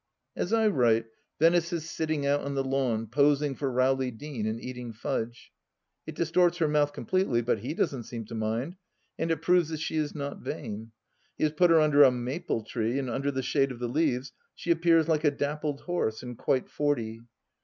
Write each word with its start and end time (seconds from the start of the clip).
As 0.35 0.51
I 0.51 0.67
write, 0.67 1.05
Venice 1.37 1.71
is 1.71 1.87
sitting 1.87 2.25
out 2.25 2.41
on 2.41 2.55
the 2.55 2.63
lawn, 2.63 3.05
posing 3.05 3.53
for 3.53 3.71
Rowley 3.71 4.09
Deane, 4.09 4.47
and 4.47 4.59
eating 4.59 4.93
fudge. 4.93 5.51
It 6.07 6.15
distorts 6.15 6.57
her 6.57 6.67
mouth 6.67 6.91
completely, 6.91 7.43
but 7.43 7.59
he 7.59 7.75
doesn't 7.75 8.05
seem 8.05 8.25
to 8.25 8.33
mind, 8.33 8.77
and 9.19 9.29
it 9.29 9.43
proves 9.43 9.69
that 9.69 9.79
she 9.79 9.97
is 9.97 10.15
not 10.15 10.39
vain. 10.39 10.91
He 11.37 11.43
has 11.43 11.53
put 11.53 11.69
her 11.69 11.79
under 11.79 12.01
a 12.01 12.09
maple 12.09 12.63
tree, 12.63 12.97
and 12.97 13.11
under 13.11 13.29
the 13.29 13.43
shade 13.43 13.71
of 13.71 13.77
the 13.77 13.87
leaves 13.87 14.33
she 14.55 14.71
appears 14.71 15.07
like 15.07 15.23
a 15.23 15.29
dappled 15.29 15.81
horse, 15.81 16.23
and 16.23 16.35
quite 16.35 16.67
forty. 16.67 17.19